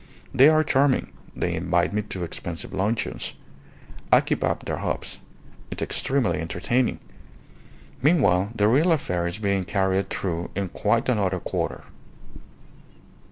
[0.33, 3.35] They are charming; they invite me to expensive luncheons;
[4.11, 5.19] I keep up their hopes;
[5.69, 6.97] it's extremely entertaining.
[8.01, 11.83] Meanwhile, the real affair is being carried through in quite another quarter."